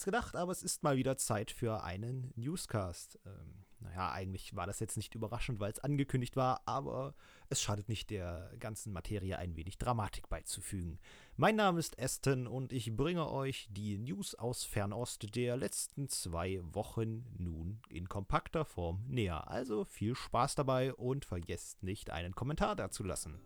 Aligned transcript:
hätte 0.00 0.16
es 0.16 0.22
gedacht, 0.22 0.36
aber 0.36 0.52
es 0.52 0.62
ist 0.62 0.82
mal 0.82 0.96
wieder 0.96 1.16
Zeit 1.16 1.50
für 1.50 1.82
einen 1.84 2.32
Newscast. 2.36 3.18
Ähm, 3.26 3.64
naja, 3.80 4.12
eigentlich 4.12 4.54
war 4.54 4.66
das 4.66 4.80
jetzt 4.80 4.96
nicht 4.96 5.14
überraschend, 5.14 5.58
weil 5.58 5.72
es 5.72 5.78
angekündigt 5.78 6.36
war, 6.36 6.62
aber 6.66 7.14
es 7.48 7.62
schadet 7.62 7.88
nicht, 7.88 8.10
der 8.10 8.50
ganzen 8.58 8.92
Materie 8.92 9.38
ein 9.38 9.56
wenig 9.56 9.78
Dramatik 9.78 10.28
beizufügen. 10.28 10.98
Mein 11.36 11.56
Name 11.56 11.80
ist 11.80 11.98
Aston 11.98 12.46
und 12.46 12.72
ich 12.72 12.94
bringe 12.94 13.30
euch 13.30 13.68
die 13.70 13.98
News 13.98 14.34
aus 14.34 14.64
Fernost 14.64 15.34
der 15.34 15.56
letzten 15.56 16.08
zwei 16.08 16.60
Wochen 16.62 17.24
nun 17.38 17.80
in 17.88 18.08
kompakter 18.08 18.64
Form 18.66 19.02
näher. 19.06 19.48
Also 19.48 19.84
viel 19.84 20.14
Spaß 20.14 20.56
dabei 20.56 20.94
und 20.94 21.24
vergesst 21.24 21.82
nicht, 21.82 22.10
einen 22.10 22.34
Kommentar 22.34 22.76
dazulassen. 22.76 23.40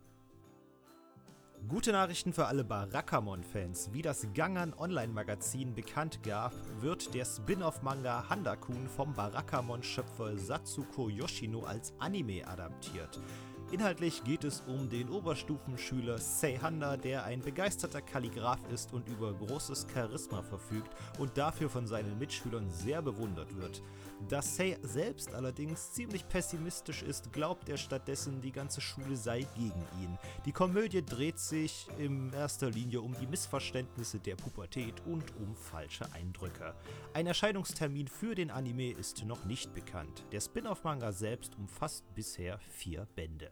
Gute 1.67 1.91
Nachrichten 1.93 2.31
für 2.31 2.45
alle 2.45 2.63
Barakamon-Fans. 2.63 3.89
Wie 3.91 4.03
das 4.03 4.27
Gangan 4.35 4.75
Online-Magazin 4.77 5.73
bekannt 5.73 6.21
gab, 6.21 6.53
wird 6.79 7.15
der 7.15 7.25
Spin-off-Manga 7.25 8.29
Handakun 8.29 8.87
vom 8.87 9.15
Barakamon-Schöpfer 9.15 10.37
Satsuko 10.37 11.09
Yoshino 11.09 11.63
als 11.63 11.93
Anime 11.97 12.47
adaptiert. 12.47 13.19
Inhaltlich 13.75 14.23
geht 14.23 14.45
es 14.45 14.63
um 14.67 14.89
den 14.89 15.09
Oberstufenschüler 15.09 16.17
Seihanda, 16.17 16.95
der 16.95 17.25
ein 17.25 17.41
begeisterter 17.41 18.01
Kalligraph 18.01 18.61
ist 18.71 18.93
und 18.93 19.09
über 19.09 19.33
großes 19.33 19.87
Charisma 19.93 20.41
verfügt 20.43 20.95
und 21.19 21.37
dafür 21.37 21.69
von 21.69 21.85
seinen 21.85 22.17
Mitschülern 22.17 22.69
sehr 22.69 23.01
bewundert 23.01 23.53
wird. 23.57 23.83
Da 24.29 24.41
Sei 24.41 24.77
selbst 24.81 25.33
allerdings 25.35 25.91
ziemlich 25.91 26.25
pessimistisch 26.29 27.03
ist, 27.03 27.33
glaubt 27.33 27.67
er 27.67 27.75
stattdessen, 27.75 28.39
die 28.39 28.53
ganze 28.53 28.79
Schule 28.79 29.17
sei 29.17 29.45
gegen 29.57 29.81
ihn. 30.01 30.17
Die 30.45 30.53
Komödie 30.53 31.03
dreht 31.03 31.37
sich 31.37 31.89
in 31.99 32.31
erster 32.31 32.69
Linie 32.69 33.01
um 33.01 33.13
die 33.19 33.27
Missverständnisse 33.27 34.19
der 34.19 34.37
Pubertät 34.37 35.01
und 35.05 35.35
um 35.35 35.53
falsche 35.53 36.09
Eindrücke. 36.13 36.73
Ein 37.13 37.27
Erscheinungstermin 37.27 38.07
für 38.07 38.35
den 38.35 38.51
Anime 38.51 38.91
ist 38.91 39.25
noch 39.25 39.43
nicht 39.43 39.73
bekannt. 39.73 40.23
Der 40.31 40.39
Spin-off-Manga 40.39 41.11
selbst 41.11 41.57
umfasst 41.57 42.05
bisher 42.15 42.57
vier 42.59 43.05
Bände. 43.17 43.51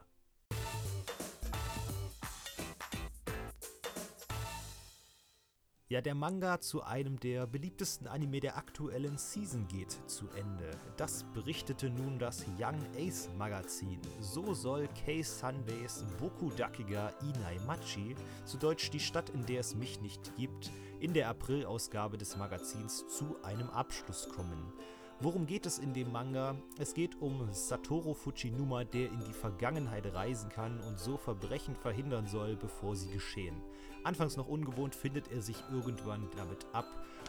Ja, 5.93 6.01
der 6.01 6.15
Manga 6.15 6.59
zu 6.59 6.81
einem 6.81 7.19
der 7.19 7.45
beliebtesten 7.45 8.07
Anime 8.07 8.39
der 8.39 8.57
aktuellen 8.57 9.19
Season 9.19 9.67
geht 9.67 9.91
zu 10.09 10.27
Ende. 10.29 10.71
Das 10.97 11.23
berichtete 11.35 11.91
nun 11.91 12.17
das 12.17 12.45
Young 12.59 12.79
Ace 12.97 13.29
Magazin. 13.37 14.01
So 14.19 14.55
soll 14.55 14.89
Kei 15.05 15.21
Sunbays 15.21 16.03
Boku 16.19 16.49
Dakiga 16.57 17.13
Inai 17.21 17.59
Machi, 17.67 18.15
zu 18.43 18.57
Deutsch 18.57 18.89
die 18.89 18.99
Stadt, 18.99 19.29
in 19.29 19.45
der 19.45 19.59
es 19.59 19.75
mich 19.75 20.01
nicht 20.01 20.35
gibt, 20.35 20.71
in 20.99 21.13
der 21.13 21.29
Aprilausgabe 21.29 22.17
des 22.17 22.37
Magazins 22.37 23.05
zu 23.07 23.35
einem 23.43 23.69
Abschluss 23.69 24.27
kommen. 24.29 24.73
Worum 25.19 25.45
geht 25.45 25.67
es 25.67 25.77
in 25.77 25.93
dem 25.93 26.11
Manga? 26.11 26.55
Es 26.79 26.95
geht 26.95 27.21
um 27.21 27.47
Satoru 27.51 28.15
Fujinuma, 28.15 28.83
der 28.83 29.11
in 29.11 29.19
die 29.19 29.33
Vergangenheit 29.33 30.11
reisen 30.11 30.49
kann 30.49 30.79
und 30.79 30.97
so 30.97 31.17
Verbrechen 31.17 31.75
verhindern 31.75 32.25
soll, 32.25 32.55
bevor 32.55 32.95
sie 32.95 33.11
geschehen. 33.11 33.61
Anfangs 34.03 34.37
noch 34.37 34.47
ungewohnt 34.47 34.95
findet 34.95 35.31
er 35.31 35.41
sich 35.41 35.57
irgendwann 35.71 36.27
damit 36.35 36.65
ab. 36.73 36.85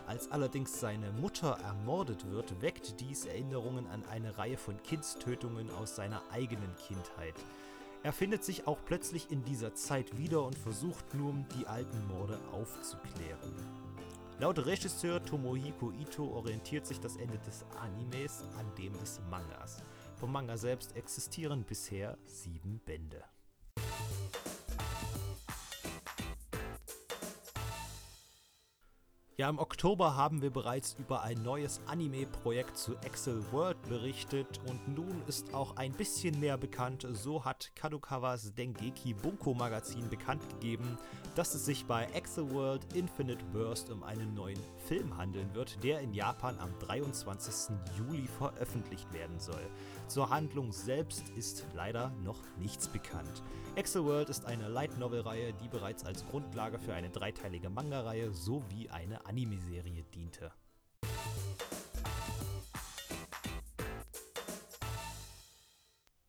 Als 0.07 0.31
allerdings 0.31 0.81
seine 0.81 1.13
Mutter 1.13 1.59
ermordet 1.65 2.31
wird, 2.31 2.61
weckt 2.61 3.01
dies 3.01 3.27
Erinnerungen 3.27 3.87
an 3.87 4.05
eine 4.11 4.37
Reihe 4.37 4.57
von 4.57 4.83
Kindstötungen 4.83 5.71
aus 5.71 5.97
seiner 5.97 6.23
eigenen 6.31 6.75
Kindheit. 6.87 7.35
Er 8.03 8.13
findet 8.13 8.45
sich 8.45 8.67
auch 8.67 8.79
plötzlich 8.85 9.31
in 9.31 9.45
dieser 9.45 9.75
Zeit 9.75 10.19
wieder 10.19 10.45
und 10.45 10.59
versucht 10.59 11.15
nun, 11.15 11.47
die 11.57 11.67
alten 11.67 12.07
Morde 12.09 12.39
aufzuklären. 12.53 13.55
Laut 14.41 14.59
Regisseur 14.67 15.25
Tomohiko 15.25 15.93
Ito 15.93 16.25
orientiert 16.25 16.87
sich 16.87 17.01
das 17.01 17.17
Ende 17.17 17.39
des 17.47 17.65
Animes 17.81 18.45
an 18.59 18.67
dem 18.77 18.93
des 18.99 19.21
Mangas. 19.31 19.83
Vom 20.17 20.33
Manga 20.33 20.57
selbst 20.57 20.97
existieren 20.97 21.65
bisher 21.65 22.19
sieben 22.27 22.81
Bände. 22.85 23.23
Ja, 29.37 29.51
im 29.51 29.59
Oktober 29.59 30.15
haben 30.15 30.43
wir 30.43 30.51
bereits 30.51 30.95
über 30.97 31.23
ein 31.23 31.43
neues 31.43 31.81
Anime-Projekt 31.89 32.79
zu 32.79 32.95
Excel 32.99 33.43
World 33.51 33.83
berichtet 33.89 34.61
und 34.69 34.87
nun 34.87 35.25
ist 35.27 35.53
auch 35.53 35.75
ein 35.75 35.91
bisschen 35.91 36.39
mehr 36.39 36.57
bekannt. 36.57 37.05
So 37.11 37.45
hat 37.45 37.73
Kadokawas 37.75 38.55
Dengeki 38.55 39.13
Bunko 39.13 39.53
Magazin 39.53 40.09
bekannt 40.09 40.49
gegeben, 40.51 40.97
dass 41.35 41.53
es 41.57 41.65
sich 41.65 41.85
bei 41.85 42.05
Excel 42.15 42.49
World 42.53 42.87
Infinite 42.95 43.45
Burst 43.47 43.91
um 43.91 44.05
einen 44.05 44.35
neuen 44.35 44.61
Film 44.87 45.17
handeln 45.17 45.53
wird, 45.53 45.83
der 45.83 45.99
in 45.99 46.15
Japan 46.15 46.57
am 46.61 46.71
23. 46.79 47.75
Juli 47.99 48.29
veröffentlicht 48.39 49.13
werden 49.13 49.41
soll. 49.41 49.67
Zur 50.07 50.31
Handlung 50.31 50.71
selbst 50.71 51.31
ist 51.31 51.67
leider 51.75 52.11
noch 52.23 52.39
nichts 52.61 52.87
bekannt. 52.87 53.43
Excel 53.75 54.05
World 54.05 54.31
ist 54.31 54.45
eine 54.45 54.69
Light 54.69 54.97
Novel-Reihe, 55.01 55.53
die 55.55 55.67
bereits 55.67 56.05
als 56.05 56.25
Grundlage 56.29 56.79
für 56.79 56.95
eine 56.95 57.11
dreiteilige 57.11 57.69
Manga-Reihe 57.69 58.33
sowie 58.33 58.89
eine 58.91 59.24
Anime-Serie 59.25 60.05
diente. 60.15 60.53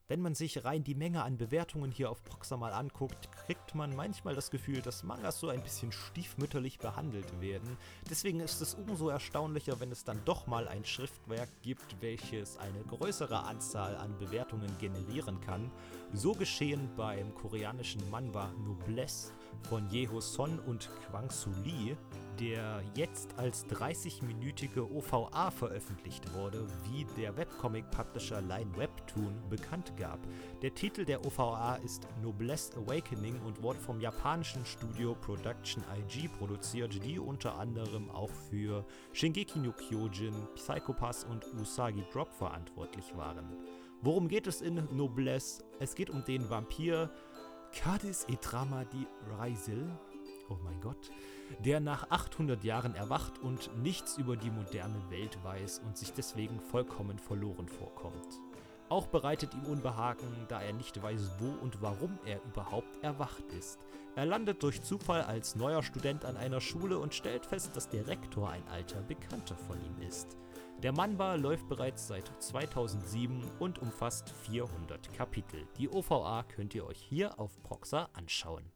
Wenn 0.07 0.22
man 0.22 0.35
sich 0.35 0.63
rein 0.63 0.83
die 0.83 0.94
Menge 0.94 1.23
an 1.23 1.38
Bewertungen 1.38 1.89
hier 1.89 2.11
auf 2.11 2.23
Proxa 2.23 2.57
mal 2.57 2.73
anguckt, 2.73 3.28
kriegt 3.31 3.73
man 3.73 3.95
manchmal 3.95 4.35
das 4.35 4.51
Gefühl, 4.51 4.83
dass 4.83 5.03
Mangas 5.03 5.39
so 5.39 5.50
ein 5.50 5.63
bisschen 5.63 5.91
stiefmütterlich 5.91 6.78
behandelt 6.78 7.41
werden. 7.41 7.75
Deswegen 8.07 8.39
ist 8.39 8.61
es 8.61 8.75
umso 8.75 9.09
erstaunlicher, 9.09 9.79
wenn 9.79 9.91
es 9.91 10.03
dann 10.03 10.23
doch 10.23 10.45
mal 10.45 10.67
ein 10.67 10.85
Schriftwerk 10.85 11.50
gibt, 11.63 12.01
welches 12.01 12.57
eine 12.57 12.83
größere 12.83 13.45
Anzahl 13.45 13.95
an 13.95 14.16
Bewertungen 14.19 14.77
generieren 14.77 15.41
kann. 15.41 15.72
So 16.13 16.33
geschehen 16.33 16.88
beim 16.95 17.33
koreanischen 17.33 18.07
Manhwa 18.12 18.51
Noblesse 18.63 19.33
von 19.63 19.89
Yeho 19.89 20.21
Son 20.21 20.59
und 20.59 20.89
Kwang 21.09 21.29
Soo 21.29 21.51
Lee, 21.63 21.95
der 22.39 22.81
jetzt 22.95 23.38
als 23.38 23.66
30-minütige 23.67 24.81
OVA 24.91 25.51
veröffentlicht 25.51 26.33
wurde, 26.33 26.67
wie 26.83 27.05
der 27.17 27.35
Webcomic-Publisher 27.38 28.41
Line 28.41 28.75
Webtoon 28.75 29.41
bekannt 29.49 29.94
gab. 29.97 30.19
Der 30.61 30.73
Titel 30.73 31.05
der 31.05 31.25
OVA 31.25 31.75
ist 31.77 32.07
Noblesse 32.21 32.77
Awakening 32.77 33.39
und 33.41 33.61
wurde 33.61 33.79
vom 33.79 33.99
japanischen 33.99 34.65
Studio 34.65 35.15
Production 35.15 35.83
IG 35.97 36.27
produziert, 36.27 37.03
die 37.03 37.19
unter 37.19 37.57
anderem 37.57 38.09
auch 38.11 38.31
für 38.49 38.85
Shingeki 39.13 39.59
no 39.59 39.71
Kyojin, 39.71 40.33
Psychopass 40.55 41.23
und 41.23 41.45
Usagi 41.53 42.03
Drop 42.11 42.31
verantwortlich 42.31 43.15
waren. 43.15 43.45
Worum 44.01 44.27
geht 44.27 44.45
es 44.45 44.61
in 44.61 44.88
Noblesse? 44.95 45.63
Es 45.79 45.95
geht 45.95 46.09
um 46.09 46.23
den 46.23 46.47
Vampir 46.49 47.09
Kadis 47.75 48.25
Etrama 48.30 48.86
di 48.86 49.06
Raisil, 49.38 49.86
oh 50.50 50.58
mein 50.63 50.80
Gott, 50.80 51.12
der 51.59 51.81
nach 51.81 52.09
800 52.09 52.63
Jahren 52.63 52.96
erwacht 52.96 53.40
und 53.40 53.69
nichts 53.84 54.18
über 54.18 54.38
die 54.38 54.50
moderne 54.50 55.00
Welt 55.09 55.38
weiß 55.44 55.81
und 55.86 55.97
sich 55.97 56.13
deswegen 56.13 56.59
vollkommen 56.59 57.19
verloren 57.19 57.68
vorkommt. 57.68 58.40
Auch 58.88 59.08
bereitet 59.08 59.53
ihm 59.53 59.66
Unbehagen, 59.66 60.28
da 60.47 60.62
er 60.62 60.74
nicht 60.74 61.02
weiß, 61.02 61.31
wo 61.40 61.50
und 61.62 61.81
warum 61.81 62.18
er 62.25 62.41
überhaupt 62.46 63.03
erwacht 63.03 63.52
ist. 63.52 63.80
Er 64.16 64.25
landet 64.25 64.63
durch 64.63 64.81
Zufall 64.81 65.24
als 65.24 65.56
neuer 65.56 65.84
Student 65.84 66.24
an 66.24 66.38
einer 66.38 66.62
Schule 66.62 66.97
und 66.97 67.13
stellt 67.13 67.46
fest, 67.46 67.75
dass 67.75 67.90
der 67.90 68.07
Rektor 68.07 68.50
ein 68.50 68.66
alter 68.69 69.02
Bekannter 69.02 69.57
von 69.57 69.78
ihm 69.81 70.07
ist. 70.07 70.38
Der 70.84 70.91
Manba 70.91 71.36
läuft 71.36 71.68
bereits 71.69 72.08
seit 72.08 72.31
2007 72.44 73.44
und 73.60 73.80
umfasst 73.80 74.30
400 74.44 75.13
Kapitel. 75.13 75.66
Die 75.77 75.89
OVA 75.89 76.44
könnt 76.44 76.75
ihr 76.75 76.86
euch 76.86 77.00
hier 77.00 77.39
auf 77.39 77.62
Proxa 77.63 78.10
anschauen. 78.13 78.72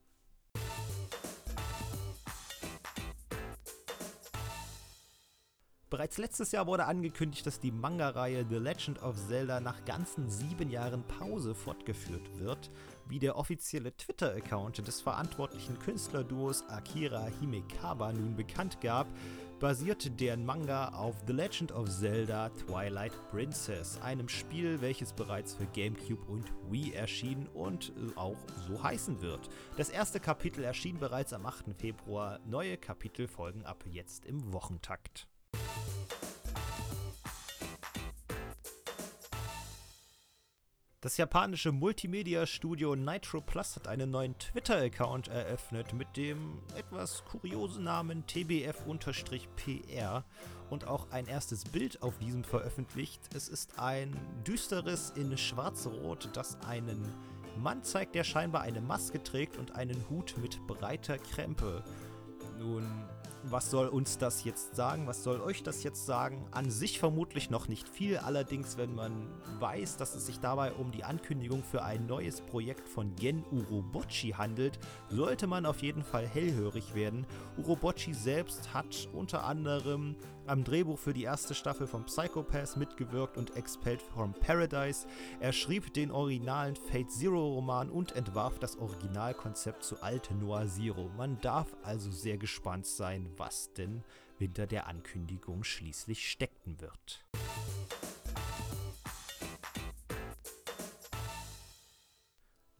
Bereits 5.89 6.19
letztes 6.19 6.51
Jahr 6.51 6.67
wurde 6.67 6.85
angekündigt, 6.85 7.45
dass 7.47 7.59
die 7.59 7.71
Manga-Reihe 7.71 8.45
The 8.47 8.57
Legend 8.57 9.01
of 9.01 9.15
Zelda 9.27 9.59
nach 9.59 9.83
ganzen 9.85 10.29
sieben 10.29 10.69
Jahren 10.69 11.03
Pause 11.03 11.55
fortgeführt 11.55 12.37
wird. 12.37 12.69
Wie 13.07 13.17
der 13.17 13.35
offizielle 13.35 13.95
Twitter-Account 13.97 14.87
des 14.87 15.01
verantwortlichen 15.01 15.79
Künstlerduos 15.79 16.63
Akira 16.69 17.25
Himekawa 17.39 18.13
nun 18.13 18.35
bekannt 18.35 18.81
gab, 18.81 19.07
basierte 19.59 20.09
deren 20.09 20.45
Manga 20.45 20.89
auf 20.89 21.15
The 21.27 21.33
Legend 21.33 21.73
of 21.73 21.89
Zelda 21.89 22.49
Twilight 22.49 23.11
Princess, 23.29 23.99
einem 24.01 24.29
Spiel, 24.29 24.79
welches 24.79 25.11
bereits 25.11 25.53
für 25.53 25.65
GameCube 25.65 26.25
und 26.27 26.45
Wii 26.69 26.93
erschien 26.93 27.47
und 27.47 27.91
auch 28.15 28.37
so 28.67 28.81
heißen 28.81 29.21
wird. 29.21 29.49
Das 29.75 29.89
erste 29.89 30.19
Kapitel 30.19 30.63
erschien 30.63 30.97
bereits 30.97 31.33
am 31.33 31.45
8. 31.45 31.75
Februar, 31.77 32.39
neue 32.45 32.77
Kapitel 32.77 33.27
folgen 33.27 33.65
ab 33.65 33.83
jetzt 33.91 34.25
im 34.25 34.53
Wochentakt. 34.53 35.27
Das 41.01 41.15
japanische 41.15 41.71
Multimedia-Studio 41.71 42.93
Nitro 42.93 43.39
Plus 43.39 43.77
hat 43.77 43.87
einen 43.87 44.11
neuen 44.11 44.37
Twitter-Account 44.37 45.29
eröffnet 45.29 45.93
mit 45.93 46.17
dem 46.17 46.61
etwas 46.75 47.23
kuriosen 47.23 47.85
Namen 47.85 48.27
tbf-pr 48.27 50.25
und 50.69 50.87
auch 50.87 51.09
ein 51.11 51.27
erstes 51.27 51.63
Bild 51.63 52.03
auf 52.03 52.17
diesem 52.17 52.43
veröffentlicht. 52.43 53.21
Es 53.33 53.47
ist 53.47 53.79
ein 53.79 54.13
düsteres 54.45 55.11
in 55.11 55.37
schwarz-rot, 55.37 56.31
das 56.33 56.59
einen 56.67 57.01
Mann 57.55 57.81
zeigt, 57.81 58.13
der 58.13 58.25
scheinbar 58.25 58.63
eine 58.63 58.81
Maske 58.81 59.23
trägt 59.23 59.55
und 59.55 59.75
einen 59.75 60.09
Hut 60.09 60.35
mit 60.41 60.67
breiter 60.67 61.17
Krempe. 61.17 61.81
Nun, 62.57 63.05
was 63.43 63.71
soll 63.71 63.87
uns 63.87 64.17
das 64.17 64.43
jetzt 64.43 64.75
sagen? 64.75 65.07
Was 65.07 65.23
soll 65.23 65.41
euch 65.41 65.63
das 65.63 65.83
jetzt 65.83 66.05
sagen? 66.05 66.45
An 66.51 66.69
sich 66.69 66.99
vermutlich 66.99 67.49
noch 67.49 67.67
nicht 67.67 67.87
viel, 67.87 68.17
allerdings 68.17 68.77
wenn 68.77 68.93
man 68.93 69.11
weiß, 69.59 69.97
dass 69.97 70.15
es 70.15 70.25
sich 70.25 70.39
dabei 70.39 70.73
um 70.73 70.91
die 70.91 71.03
Ankündigung 71.03 71.63
für 71.63 71.83
ein 71.83 72.05
neues 72.05 72.41
Projekt 72.41 72.87
von 72.87 73.15
Gen 73.15 73.43
Urobochi 73.51 74.31
handelt, 74.31 74.79
sollte 75.09 75.47
man 75.47 75.65
auf 75.65 75.81
jeden 75.81 76.03
Fall 76.03 76.27
hellhörig 76.27 76.95
werden. 76.95 77.25
Urobochi 77.57 78.13
selbst 78.13 78.73
hat 78.73 79.07
unter 79.13 79.43
anderem 79.43 80.15
am 80.49 80.63
Drehbuch 80.63 80.97
für 80.97 81.13
die 81.13 81.23
erste 81.23 81.53
Staffel 81.53 81.87
von 81.87 82.05
Psychopath 82.05 82.75
mitgewirkt 82.75 83.37
und 83.37 83.55
Expelled 83.55 84.01
from 84.01 84.33
Paradise. 84.33 85.07
Er 85.39 85.53
schrieb 85.53 85.93
den 85.93 86.11
originalen 86.11 86.75
Fate 86.75 87.11
Zero 87.11 87.53
Roman 87.53 87.89
und 87.89 88.15
entwarf 88.15 88.59
das 88.59 88.77
Originalkonzept 88.77 89.83
zu 89.83 90.01
Alt 90.01 90.31
Noir 90.31 90.67
Zero. 90.67 91.09
Man 91.15 91.39
darf 91.41 91.67
also 91.83 92.11
sehr 92.11 92.37
gespannt 92.37 92.87
sein, 92.87 93.29
was 93.37 93.71
denn 93.73 94.03
hinter 94.37 94.67
der 94.67 94.87
Ankündigung 94.87 95.63
schließlich 95.63 96.29
stecken 96.29 96.81
wird. 96.81 97.25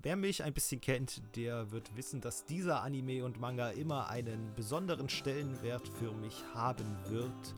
Wer 0.01 0.16
mich 0.16 0.46
ein 0.46 0.54
bisschen 0.54 0.80
kennt, 0.80 1.22
der 1.36 1.72
wird 1.72 1.98
wissen, 1.98 2.22
dass 2.22 2.46
dieser 2.46 2.84
Anime 2.84 3.25
und 3.25 3.38
Manga 3.38 3.72
immer 3.72 4.10
einen 4.10 4.54
besonderen 4.56 5.10
Stellenwert 5.10 5.86
für 6.00 6.13
mich 6.13 6.42
haben 6.54 6.96
wird. 7.10 7.56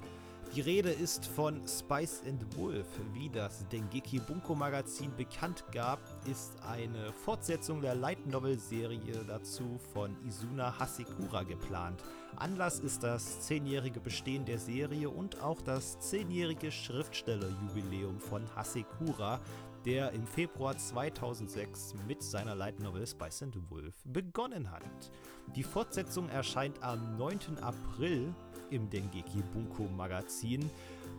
Die 0.56 0.62
Rede 0.62 0.90
ist 0.90 1.28
von 1.28 1.62
Spice 1.68 2.24
and 2.28 2.58
Wolf. 2.58 2.88
Wie 3.14 3.30
das 3.30 3.68
Dengeki 3.70 4.20
Bunko 4.20 4.56
Magazin 4.56 5.16
bekannt 5.16 5.64
gab, 5.72 6.00
ist 6.30 6.60
eine 6.64 7.14
Fortsetzung 7.14 7.80
der 7.80 7.94
Light 7.94 8.26
Novel 8.26 8.58
Serie 8.58 9.24
dazu 9.28 9.80
von 9.94 10.18
Izuna 10.28 10.78
Hasekura 10.80 11.44
geplant. 11.44 12.04
Anlass 12.38 12.80
ist 12.80 13.04
das 13.04 13.42
zehnjährige 13.42 14.00
Bestehen 14.00 14.46
der 14.46 14.58
Serie 14.58 15.12
und 15.12 15.40
auch 15.42 15.62
das 15.62 16.00
zehnjährige 16.00 16.72
Schriftstellerjubiläum 16.72 18.20
von 18.20 18.44
Hasekura, 18.56 19.40
der 19.86 20.12
im 20.12 20.26
Februar 20.26 20.78
2006 20.78 21.96
mit 22.08 22.22
seiner 22.24 22.56
Light 22.56 22.80
Novel 22.80 23.06
Spice 23.06 23.44
and 23.44 23.58
Wolf 23.70 23.96
begonnen 24.06 24.72
hat. 24.72 25.12
Die 25.56 25.64
Fortsetzung 25.64 26.30
erscheint 26.30 26.82
am 26.84 27.18
9. 27.18 27.58
April 27.62 28.34
im 28.70 28.90
Dengeki 28.90 29.44
Bunko 29.54 29.84
Magazin. 29.84 30.70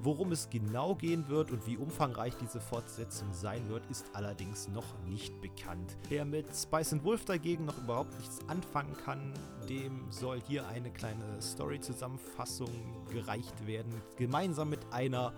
Worum 0.04 0.32
es 0.32 0.50
genau 0.50 0.96
gehen 0.96 1.28
wird 1.28 1.52
und 1.52 1.64
wie 1.66 1.76
umfangreich 1.76 2.34
diese 2.40 2.60
Fortsetzung 2.60 3.32
sein 3.32 3.68
wird, 3.68 3.88
ist 3.88 4.06
allerdings 4.14 4.68
noch 4.68 4.98
nicht 5.06 5.40
bekannt. 5.40 5.96
Wer 6.08 6.24
mit 6.24 6.46
Spice 6.56 6.94
and 6.94 7.04
Wolf 7.04 7.24
dagegen 7.24 7.66
noch 7.66 7.78
überhaupt 7.78 8.18
nichts 8.18 8.40
anfangen 8.48 8.96
kann, 9.04 9.32
dem 9.68 10.10
soll 10.10 10.40
hier 10.48 10.66
eine 10.66 10.90
kleine 10.90 11.40
Story-Zusammenfassung 11.40 12.70
gereicht 13.12 13.66
werden, 13.66 13.92
gemeinsam 14.16 14.70
mit 14.70 14.80
einer 14.90 15.32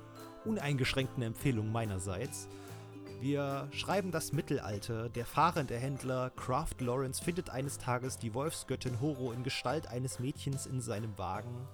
uneingeschränkten 0.46 1.22
Empfehlung 1.22 1.70
meinerseits. 1.70 2.48
Wir 3.20 3.68
schreiben 3.72 4.10
das 4.10 4.32
Mittelalter. 4.32 5.08
Der 5.08 5.24
fahrende 5.24 5.76
Händler 5.76 6.30
Kraft 6.30 6.80
Lawrence 6.80 7.22
findet 7.22 7.50
eines 7.50 7.78
Tages 7.78 8.18
die 8.18 8.34
Wolfsgöttin 8.34 9.00
Horo 9.00 9.32
in 9.32 9.42
Gestalt 9.42 9.86
eines 9.86 10.18
Mädchens 10.18 10.66
in 10.66 10.80
seinem 10.80 11.16
Wagen. 11.16 11.66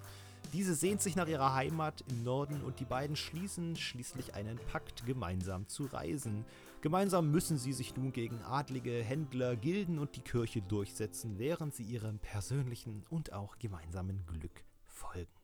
Diese 0.53 0.75
sehnt 0.75 1.01
sich 1.01 1.17
nach 1.17 1.29
ihrer 1.29 1.55
Heimat 1.55 2.05
im 2.09 2.25
Norden 2.25 2.63
und 2.63 2.81
die 2.81 2.85
beiden 2.85 3.17
schließen 3.17 3.77
schließlich 3.77 4.35
einen 4.35 4.59
Pakt, 4.73 5.07
gemeinsam 5.07 5.69
zu 5.69 5.87
reisen. 5.87 6.45
Gemeinsam 6.81 7.31
müssen 7.31 7.57
sie 7.57 7.73
sich 7.73 7.97
nun 7.97 8.13
gegen 8.13 8.43
adlige, 8.43 9.03
Händler, 9.03 9.55
Gilden 9.55 9.99
und 9.99 10.17
die 10.17 10.23
Kirche 10.23 10.63
durchsetzen, 10.63 11.39
während 11.39 11.75
sie 11.75 11.85
ihrem 11.85 12.19
persönlichen 12.19 13.05
und 13.11 13.33
auch 13.33 13.59
gemeinsamen 13.59 14.25
Glück 14.27 14.65
folgen. 14.87 15.40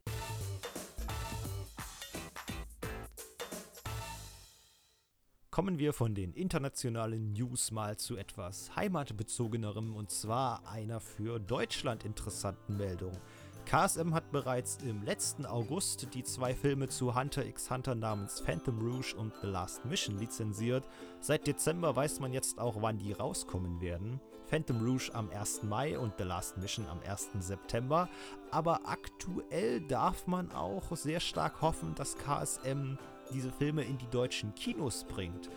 Kommen 5.56 5.79
wir 5.79 5.94
von 5.94 6.14
den 6.14 6.35
internationalen 6.35 7.32
News 7.32 7.70
mal 7.70 7.97
zu 7.97 8.19
etwas 8.19 8.76
heimatbezogenerem 8.76 9.97
und 9.97 10.11
zwar 10.11 10.69
einer 10.69 11.00
für 11.00 11.38
Deutschland 11.38 12.05
interessanten 12.05 12.76
Meldung. 12.76 13.12
KSM 13.64 14.12
hat 14.12 14.31
bereits 14.32 14.76
im 14.85 15.03
letzten 15.03 15.47
August 15.47 16.12
die 16.12 16.25
zwei 16.25 16.55
Filme 16.55 16.88
zu 16.88 17.14
Hunter 17.14 17.47
x 17.47 17.70
Hunter 17.70 17.94
namens 17.94 18.41
Phantom 18.41 18.79
Rouge 18.79 19.17
und 19.17 19.32
The 19.41 19.47
Last 19.47 19.87
Mission 19.87 20.19
lizenziert. 20.19 20.85
Seit 21.23 21.47
Dezember 21.47 21.97
weiß 21.97 22.20
man 22.20 22.35
jetzt 22.35 22.58
auch, 22.58 22.82
wann 22.82 22.99
die 22.99 23.14
rauskommen 23.14 23.81
werden. 23.81 24.20
Phantom 24.44 24.85
Rouge 24.85 25.11
am 25.14 25.31
1. 25.31 25.62
Mai 25.62 25.99
und 25.99 26.12
The 26.19 26.25
Last 26.25 26.58
Mission 26.58 26.87
am 26.87 27.00
1. 27.00 27.31
September. 27.38 28.11
Aber 28.50 28.82
aktuell 28.85 29.81
darf 29.81 30.26
man 30.26 30.53
auch 30.53 30.94
sehr 30.94 31.20
stark 31.20 31.62
hoffen, 31.62 31.94
dass 31.94 32.19
KSM 32.19 32.99
diese 33.32 33.52
Filme 33.52 33.84
in 33.84 33.99
die 33.99 34.08
deutschen 34.08 34.55
Kinos 34.55 35.05
bringt. 35.05 35.50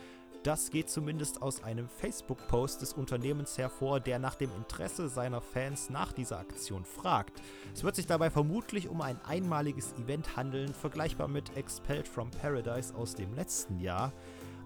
Das 0.44 0.70
geht 0.70 0.90
zumindest 0.90 1.42
aus 1.42 1.64
einem 1.66 1.90
Facebook-Post 1.90 2.82
des 2.82 2.94
Unternehmens 2.94 3.58
hervor, 3.58 4.00
der 4.00 4.20
nach 4.20 4.36
dem 4.36 4.50
Interesse 4.56 5.10
seiner 5.10 5.42
Fans 5.42 5.90
nach 5.90 6.14
dieser 6.14 6.40
Aktion 6.40 6.86
fragt. 6.86 7.42
Es 7.74 7.84
wird 7.84 7.98
sich 7.98 8.08
dabei 8.08 8.30
vermutlich 8.30 8.88
um 8.88 9.02
ein 9.02 9.20
einmaliges 9.26 9.94
Event 9.94 10.38
handeln, 10.38 10.74
vergleichbar 10.74 11.28
mit 11.28 11.58
Expelled 11.58 12.08
from 12.08 12.32
Paradise 12.32 12.96
aus 12.96 13.16
dem 13.16 13.34
letzten 13.34 13.82
Jahr. 13.82 14.14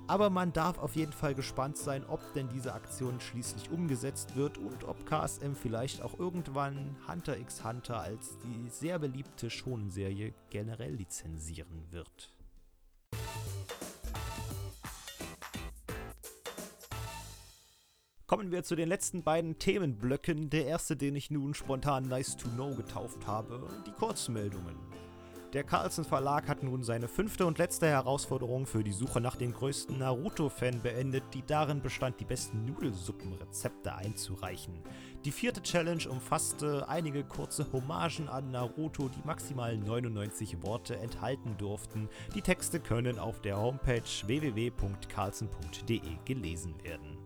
Aber 0.05 0.29
man 0.29 0.53
darf 0.53 0.77
auf 0.77 0.95
jeden 0.95 1.13
Fall 1.13 1.33
gespannt 1.33 1.77
sein, 1.77 2.05
ob 2.07 2.19
denn 2.33 2.49
diese 2.49 2.73
Aktion 2.73 3.19
schließlich 3.19 3.71
umgesetzt 3.71 4.35
wird 4.35 4.59
und 4.59 4.83
ob 4.83 5.05
KSM 5.07 5.53
vielleicht 5.55 6.03
auch 6.03 6.19
irgendwann 6.19 6.97
Hunter 7.07 7.37
x 7.37 7.63
Hunter 7.63 7.99
als 7.99 8.37
die 8.39 8.69
sehr 8.69 8.99
beliebte 8.99 9.49
Schonenserie 9.49 10.33
generell 10.51 10.93
lizenzieren 10.93 11.87
wird. 11.89 12.29
Kommen 18.33 18.51
wir 18.51 18.63
zu 18.63 18.75
den 18.75 18.89
letzten 18.89 19.21
beiden 19.21 19.59
Themenblöcken. 19.59 20.49
Der 20.49 20.65
erste, 20.65 20.97
den 20.97 21.15
ich 21.15 21.29
nun 21.29 21.53
spontan 21.53 22.07
Nice 22.07 22.35
to 22.35 22.49
Know 22.49 22.73
getauft 22.73 23.27
habe, 23.27 23.61
die 23.85 23.91
Kurzmeldungen. 23.91 24.75
Der 25.53 25.63
Carlsen 25.63 26.03
Verlag 26.03 26.47
hat 26.47 26.63
nun 26.63 26.81
seine 26.83 27.07
fünfte 27.07 27.45
und 27.45 27.59
letzte 27.59 27.85
Herausforderung 27.85 28.65
für 28.65 28.83
die 28.83 28.91
Suche 28.91 29.21
nach 29.21 29.35
dem 29.35 29.53
größten 29.53 29.99
Naruto-Fan 29.99 30.81
beendet, 30.81 31.25
die 31.35 31.43
darin 31.45 31.83
bestand, 31.83 32.19
die 32.19 32.25
besten 32.25 32.65
Nudelsuppenrezepte 32.65 33.93
einzureichen. 33.93 34.81
Die 35.25 35.31
vierte 35.31 35.61
Challenge 35.61 36.09
umfasste 36.09 36.89
einige 36.89 37.23
kurze 37.23 37.71
Hommagen 37.71 38.29
an 38.29 38.49
Naruto, 38.49 39.09
die 39.09 39.27
maximal 39.27 39.77
99 39.77 40.63
Worte 40.63 40.97
enthalten 40.97 41.55
durften. 41.59 42.09
Die 42.33 42.41
Texte 42.41 42.79
können 42.79 43.19
auf 43.19 43.41
der 43.41 43.61
Homepage 43.61 44.01
www.carlsen.de 44.25 46.01
gelesen 46.25 46.73
werden. 46.83 47.19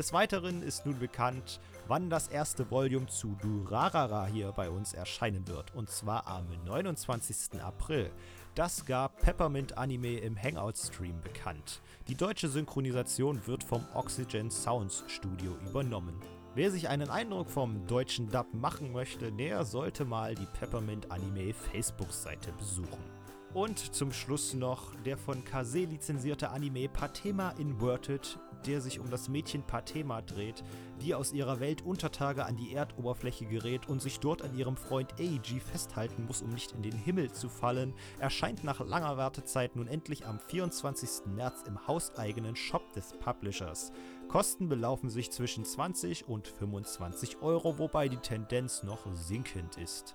Des 0.00 0.14
Weiteren 0.14 0.62
ist 0.62 0.86
nun 0.86 0.98
bekannt, 0.98 1.60
wann 1.86 2.08
das 2.08 2.28
erste 2.28 2.70
Volume 2.70 3.08
zu 3.08 3.36
Durarara 3.42 4.24
hier 4.28 4.50
bei 4.52 4.70
uns 4.70 4.94
erscheinen 4.94 5.46
wird, 5.46 5.74
und 5.74 5.90
zwar 5.90 6.26
am 6.26 6.46
29. 6.64 7.60
April. 7.60 8.10
Das 8.54 8.86
gab 8.86 9.20
Peppermint 9.20 9.76
Anime 9.76 10.16
im 10.20 10.42
Hangout-Stream 10.42 11.20
bekannt. 11.20 11.82
Die 12.08 12.14
deutsche 12.14 12.48
Synchronisation 12.48 13.46
wird 13.46 13.62
vom 13.62 13.84
Oxygen 13.92 14.50
Sounds 14.50 15.04
Studio 15.06 15.54
übernommen. 15.68 16.18
Wer 16.54 16.70
sich 16.70 16.88
einen 16.88 17.10
Eindruck 17.10 17.50
vom 17.50 17.86
deutschen 17.86 18.30
Dub 18.30 18.54
machen 18.54 18.92
möchte, 18.92 19.30
der 19.30 19.66
sollte 19.66 20.06
mal 20.06 20.34
die 20.34 20.48
Peppermint 20.58 21.10
Anime 21.10 21.52
Facebook-Seite 21.52 22.52
besuchen. 22.52 23.04
Und 23.52 23.94
zum 23.94 24.12
Schluss 24.12 24.54
noch 24.54 24.94
der 25.04 25.18
von 25.18 25.44
Kase 25.44 25.80
lizenzierte 25.80 26.48
Anime 26.52 26.88
Patema 26.88 27.50
Inverted 27.58 28.38
der 28.66 28.80
sich 28.80 29.00
um 29.00 29.10
das 29.10 29.28
Mädchen 29.28 29.62
Patema 29.62 30.22
dreht, 30.22 30.62
die 31.00 31.14
aus 31.14 31.32
ihrer 31.32 31.60
Welt 31.60 31.82
Untertage 31.82 32.44
an 32.44 32.56
die 32.56 32.72
Erdoberfläche 32.72 33.46
gerät 33.46 33.88
und 33.88 34.02
sich 34.02 34.20
dort 34.20 34.42
an 34.42 34.56
ihrem 34.56 34.76
Freund 34.76 35.14
Eiji 35.18 35.60
festhalten 35.60 36.26
muss, 36.26 36.42
um 36.42 36.50
nicht 36.50 36.72
in 36.72 36.82
den 36.82 36.96
Himmel 36.96 37.32
zu 37.32 37.48
fallen, 37.48 37.94
erscheint 38.18 38.64
nach 38.64 38.80
langer 38.80 39.16
Wartezeit 39.16 39.76
nun 39.76 39.86
endlich 39.86 40.26
am 40.26 40.38
24. 40.38 41.26
März 41.26 41.64
im 41.66 41.86
hauseigenen 41.86 42.56
Shop 42.56 42.92
des 42.92 43.14
Publishers. 43.18 43.92
Kosten 44.28 44.68
belaufen 44.68 45.10
sich 45.10 45.30
zwischen 45.30 45.64
20 45.64 46.28
und 46.28 46.46
25 46.46 47.42
Euro, 47.42 47.78
wobei 47.78 48.08
die 48.08 48.16
Tendenz 48.18 48.82
noch 48.82 49.06
sinkend 49.14 49.76
ist. 49.76 50.14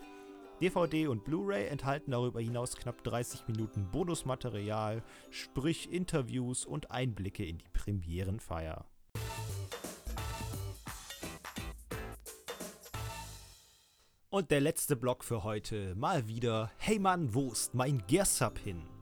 DVD 0.61 1.07
und 1.07 1.25
Blu-ray 1.25 1.67
enthalten 1.67 2.11
darüber 2.11 2.39
hinaus 2.39 2.77
knapp 2.77 3.03
30 3.03 3.47
Minuten 3.47 3.89
Bonusmaterial, 3.91 5.03
sprich 5.29 5.91
Interviews 5.91 6.65
und 6.65 6.91
Einblicke 6.91 7.45
in 7.45 7.57
die 7.57 7.69
Premierenfeier. 7.73 8.85
Und 14.29 14.51
der 14.51 14.61
letzte 14.61 14.95
Block 14.95 15.23
für 15.23 15.43
heute. 15.43 15.95
Mal 15.95 16.27
wieder. 16.27 16.71
Hey 16.77 16.99
Mann, 16.99 17.33
wo 17.33 17.51
ist 17.51 17.73
mein 17.73 18.03
Gearsub 18.07 18.57
hin? 18.57 18.94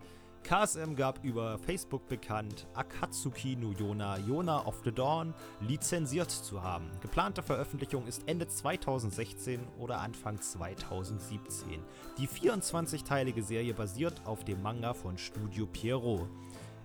KSM 0.43 0.95
gab 0.95 1.23
über 1.23 1.57
Facebook 1.57 2.07
bekannt, 2.09 2.67
Akatsuki 2.73 3.55
no 3.55 3.71
Yona 3.71 4.17
Yona 4.17 4.65
of 4.65 4.81
the 4.83 4.91
Dawn 4.91 5.33
lizenziert 5.61 6.29
zu 6.29 6.61
haben. 6.61 6.91
Geplante 7.01 7.41
Veröffentlichung 7.41 8.05
ist 8.07 8.27
Ende 8.27 8.47
2016 8.47 9.61
oder 9.79 9.99
Anfang 9.99 10.41
2017. 10.41 11.81
Die 12.17 12.27
24-teilige 12.27 13.41
Serie 13.41 13.73
basiert 13.73 14.21
auf 14.25 14.43
dem 14.43 14.61
Manga 14.61 14.93
von 14.93 15.17
Studio 15.17 15.65
Pierrot. 15.65 16.27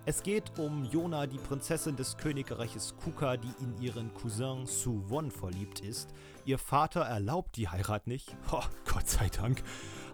Es 0.05 0.23
geht 0.23 0.57
um 0.57 0.85
Yona, 0.85 1.27
die 1.27 1.37
Prinzessin 1.37 1.97
des 1.97 2.15
Königreiches 2.15 2.95
Kuka, 3.03 3.35
die 3.35 3.51
in 3.61 3.79
ihren 3.81 4.13
Cousin 4.13 4.65
Su 4.65 5.03
Won 5.09 5.29
verliebt 5.29 5.81
ist. 5.81 6.09
Ihr 6.45 6.57
Vater 6.57 7.01
erlaubt 7.01 7.57
die 7.57 7.67
Heirat 7.67 8.07
nicht. 8.07 8.35
Oh, 8.51 8.63
Gott 8.91 9.07
sei 9.07 9.27
Dank. 9.27 9.61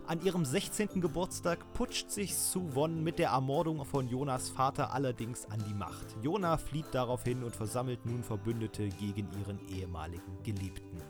An 0.07 0.24
ihrem 0.24 0.45
16. 0.45 1.01
Geburtstag 1.01 1.74
putscht 1.74 2.12
sich 2.12 2.35
Su 2.35 2.75
Won 2.75 3.03
mit 3.03 3.17
der 3.17 3.29
Ermordung 3.29 3.83
von 3.85 4.07
Jonas 4.07 4.50
Vater 4.50 4.93
allerdings 4.93 5.47
an 5.47 5.63
die 5.67 5.74
Macht. 5.74 6.15
Jona 6.21 6.57
flieht 6.57 6.85
daraufhin 6.91 7.43
und 7.43 7.55
versammelt 7.55 8.05
nun 8.05 8.21
Verbündete 8.21 8.88
gegen 8.89 9.27
ihren 9.39 9.59
ehemaligen 9.67 10.43
Geliebten. 10.43 11.01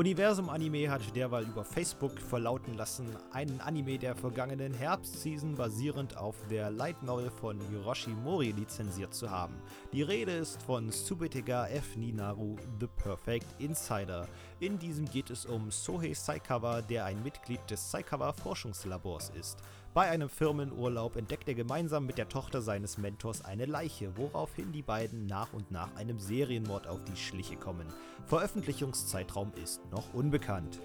Universum 0.00 0.48
Anime 0.48 0.90
hat 0.90 1.14
derweil 1.14 1.44
über 1.44 1.62
Facebook 1.62 2.18
verlauten 2.18 2.72
lassen, 2.72 3.06
einen 3.32 3.60
Anime 3.60 3.98
der 3.98 4.16
vergangenen 4.16 4.72
Herbstseason 4.72 5.56
basierend 5.56 6.16
auf 6.16 6.36
der 6.48 6.70
Light 6.70 7.02
Novel 7.02 7.30
von 7.30 7.60
Hiroshi 7.68 8.08
Mori 8.08 8.52
lizenziert 8.52 9.12
zu 9.12 9.30
haben. 9.30 9.56
Die 9.92 10.00
Rede 10.00 10.32
ist 10.32 10.62
von 10.62 10.90
Subetega 10.90 11.66
F. 11.66 11.96
Ninaru, 11.96 12.56
The 12.80 12.86
Perfect 12.86 13.44
Insider. 13.58 14.26
In 14.58 14.78
diesem 14.78 15.04
geht 15.04 15.28
es 15.28 15.44
um 15.44 15.70
Sohei 15.70 16.14
Saikawa, 16.14 16.80
der 16.80 17.04
ein 17.04 17.22
Mitglied 17.22 17.60
des 17.68 17.90
Saikawa 17.90 18.32
Forschungslabors 18.32 19.28
ist. 19.38 19.58
Bei 19.92 20.08
einem 20.08 20.28
Firmenurlaub 20.28 21.16
entdeckt 21.16 21.48
er 21.48 21.54
gemeinsam 21.54 22.06
mit 22.06 22.16
der 22.16 22.28
Tochter 22.28 22.62
seines 22.62 22.96
Mentors 22.96 23.44
eine 23.44 23.66
Leiche, 23.66 24.16
woraufhin 24.16 24.70
die 24.70 24.82
beiden 24.82 25.26
nach 25.26 25.52
und 25.52 25.72
nach 25.72 25.92
einem 25.96 26.20
Serienmord 26.20 26.86
auf 26.86 27.02
die 27.02 27.16
Schliche 27.16 27.56
kommen. 27.56 27.86
Veröffentlichungszeitraum 28.26 29.52
ist 29.60 29.80
noch 29.90 30.14
unbekannt. 30.14 30.78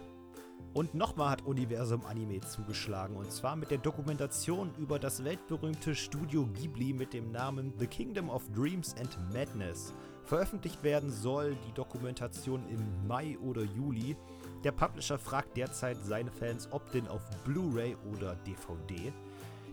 Und 0.74 0.96
nochmal 0.96 1.30
hat 1.30 1.46
Universum 1.46 2.04
Anime 2.06 2.42
zugeschlagen 2.42 3.16
und 3.16 3.32
zwar 3.32 3.56
mit 3.56 3.70
der 3.70 3.78
Dokumentation 3.78 4.72
über 4.80 4.98
das 4.98 5.24
weltberühmte 5.24 5.94
Studio 5.94 6.48
Ghibli 6.48 6.92
mit 6.92 7.14
dem 7.14 7.32
Namen 7.32 7.74
The 7.78 7.86
Kingdom 7.86 8.28
of 8.28 8.42
Dreams 8.56 8.96
and 9.00 9.16
Madness. 9.32 9.94
Veröffentlicht 10.24 10.82
werden 10.82 11.12
soll 11.12 11.56
die 11.68 11.74
Dokumentation 11.74 12.68
im 12.70 13.08
Mai 13.08 13.38
oder 13.38 13.62
Juli. 13.62 14.18
Der 14.66 14.72
Publisher 14.72 15.20
fragt 15.20 15.56
derzeit 15.58 16.04
seine 16.04 16.32
Fans, 16.32 16.68
ob 16.72 16.92
denn 16.92 17.08
auf 17.08 17.22
Blu-ray 17.44 17.96
oder 18.12 18.36
DVD. 18.48 19.14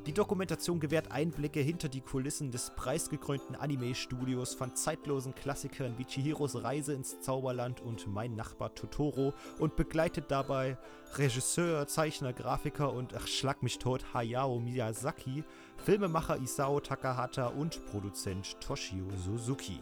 Die 0.04 0.12
Dokumentation 0.12 0.80
gewährt 0.80 1.10
Einblicke 1.10 1.60
hinter 1.60 1.88
die 1.88 2.02
Kulissen 2.02 2.50
des 2.50 2.72
preisgekrönten 2.76 3.56
Anime-Studios 3.56 4.52
von 4.52 4.76
zeitlosen 4.76 5.34
Klassikern 5.34 5.94
wie 5.96 6.04
Chihiros 6.04 6.62
Reise 6.62 6.92
ins 6.92 7.22
Zauberland 7.22 7.80
und 7.80 8.06
Mein 8.06 8.34
Nachbar 8.34 8.74
Totoro 8.74 9.32
und 9.58 9.76
begleitet 9.76 10.26
dabei 10.28 10.76
Regisseur, 11.14 11.86
Zeichner, 11.86 12.34
Grafiker 12.34 12.92
und 12.92 13.14
ach 13.14 13.26
schlag 13.26 13.62
mich 13.62 13.78
tot 13.78 14.12
Hayao 14.12 14.60
Miyazaki, 14.60 15.42
Filmemacher 15.78 16.36
Isao 16.36 16.80
Takahata 16.80 17.46
und 17.46 17.86
Produzent 17.86 18.60
Toshio 18.60 19.06
Suzuki. 19.16 19.80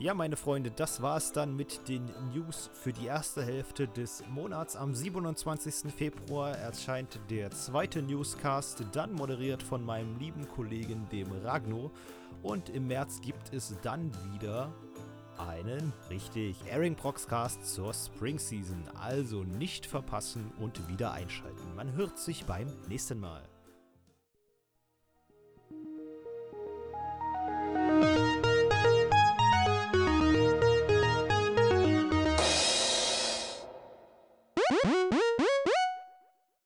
Ja, 0.00 0.14
meine 0.14 0.38
Freunde, 0.38 0.70
das 0.70 1.02
war 1.02 1.18
es 1.18 1.30
dann 1.30 1.54
mit 1.54 1.86
den 1.86 2.06
News 2.32 2.70
für 2.72 2.90
die 2.90 3.04
erste 3.04 3.44
Hälfte 3.44 3.86
des 3.86 4.24
Monats. 4.30 4.74
Am 4.74 4.94
27. 4.94 5.92
Februar 5.92 6.56
erscheint 6.56 7.20
der 7.28 7.50
zweite 7.50 8.00
Newscast, 8.00 8.82
dann 8.92 9.12
moderiert 9.12 9.62
von 9.62 9.84
meinem 9.84 10.18
lieben 10.18 10.48
Kollegen, 10.48 11.06
dem 11.12 11.30
Ragno. 11.44 11.90
Und 12.42 12.70
im 12.70 12.86
März 12.86 13.20
gibt 13.20 13.52
es 13.52 13.76
dann 13.82 14.10
wieder 14.32 14.72
einen, 15.36 15.92
richtig, 16.08 16.56
Airing 16.66 16.94
Proxcast 16.94 17.66
zur 17.66 17.92
Spring 17.92 18.38
Season. 18.38 18.82
Also 18.94 19.44
nicht 19.44 19.84
verpassen 19.84 20.50
und 20.58 20.88
wieder 20.88 21.12
einschalten. 21.12 21.74
Man 21.76 21.92
hört 21.92 22.18
sich 22.18 22.46
beim 22.46 22.68
nächsten 22.88 23.20
Mal. 23.20 23.49